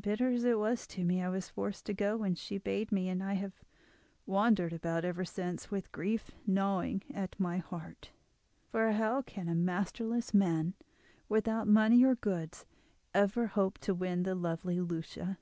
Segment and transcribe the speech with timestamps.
[0.00, 3.08] "Bitter as it was to me, I was forced to go when she bade me,
[3.08, 3.60] and I have
[4.26, 8.10] wandered about ever since, with grief gnawing at my heart;
[8.70, 10.74] for how can a masterless man,
[11.28, 12.64] without money or goods,
[13.12, 15.36] ever hope to win the lovely Lucia?"